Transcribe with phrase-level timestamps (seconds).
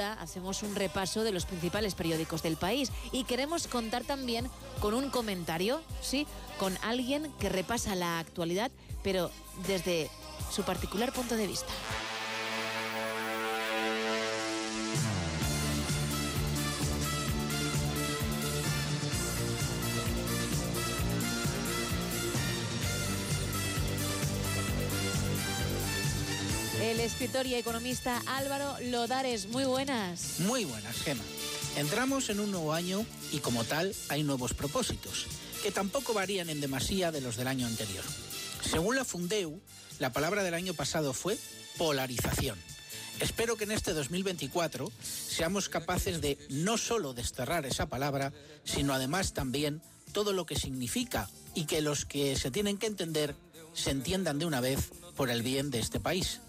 [0.00, 4.48] hacemos un repaso de los principales periódicos del país y queremos contar también
[4.80, 6.26] con un comentario, ¿sí?
[6.58, 8.70] Con alguien que repasa la actualidad,
[9.02, 9.30] pero
[9.66, 10.10] desde
[10.50, 11.72] su particular punto de vista.
[26.90, 30.40] El escritor y economista Álvaro Lodares, muy buenas.
[30.40, 31.22] Muy buenas, Gema.
[31.76, 35.28] Entramos en un nuevo año y como tal hay nuevos propósitos,
[35.62, 38.02] que tampoco varían en demasía de los del año anterior.
[38.68, 39.60] Según la Fundeu,
[40.00, 41.38] la palabra del año pasado fue
[41.78, 42.58] polarización.
[43.20, 48.32] Espero que en este 2024 seamos capaces de no solo desterrar esa palabra,
[48.64, 53.36] sino además también todo lo que significa y que los que se tienen que entender
[53.74, 56.40] se entiendan de una vez por el bien de este país.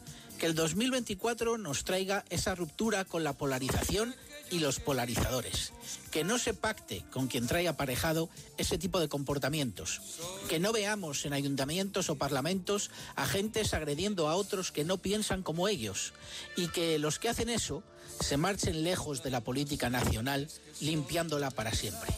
[0.41, 4.15] Que el 2024 nos traiga esa ruptura con la polarización
[4.49, 5.71] y los polarizadores.
[6.09, 10.01] Que no se pacte con quien trae aparejado ese tipo de comportamientos.
[10.49, 15.67] Que no veamos en ayuntamientos o parlamentos agentes agrediendo a otros que no piensan como
[15.67, 16.11] ellos.
[16.57, 17.83] Y que los que hacen eso
[18.19, 22.11] se marchen lejos de la política nacional, limpiándola para siempre.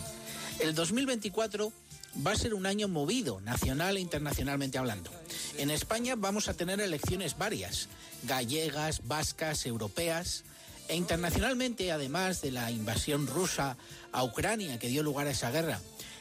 [0.59, 1.73] El 2024
[2.25, 5.11] va a ser un año movido, nacional e internacionalmente hablando.
[5.57, 7.87] En España vamos a tener elecciones varias,
[8.23, 10.43] gallegas, vascas, europeas,
[10.87, 13.77] e internacionalmente, además de la invasión rusa
[14.11, 15.79] a Ucrania que dio lugar a esa guerra,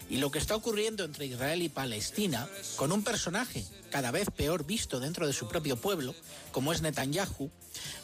[0.09, 4.65] y lo que está ocurriendo entre Israel y Palestina, con un personaje cada vez peor
[4.65, 6.15] visto dentro de su propio pueblo,
[6.53, 7.51] como es Netanyahu,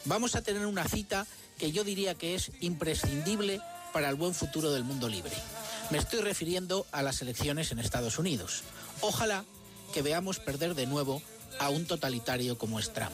[0.05, 1.25] vamos a tener una cita
[1.57, 3.61] que yo diría que es imprescindible
[3.93, 5.35] para el buen futuro del mundo libre.
[5.91, 8.61] Me estoy refiriendo a las elecciones en Estados Unidos.
[9.01, 9.43] Ojalá
[9.91, 11.21] que veamos perder de nuevo
[11.59, 13.11] a un totalitario como es Trump.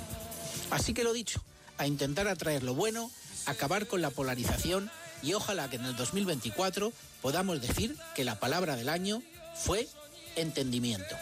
[0.71, 1.41] Así que lo dicho,
[1.77, 3.09] a intentar atraer lo bueno,
[3.45, 4.91] acabar con la polarización
[5.23, 9.21] y ojalá que en el 2024 podamos decir que la palabra del año
[9.55, 9.87] fue
[10.35, 11.15] entendimiento.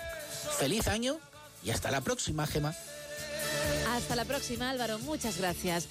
[0.57, 1.19] Feliz año
[1.63, 2.75] y hasta la próxima, Gema.
[3.91, 4.97] Hasta la próxima, Álvaro.
[4.99, 5.87] Muchas gracias.